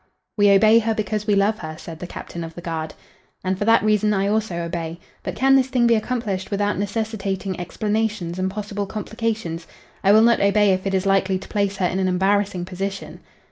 [0.35, 2.95] "We obey her because we love her," said the captain of the guard.
[3.43, 4.99] "And for that reason, I also obey.
[5.21, 9.67] But can this thing be accomplished without necessitating explanations and possible complications?
[10.03, 13.19] I will not obey if it is likely to place her in an embarrassing position."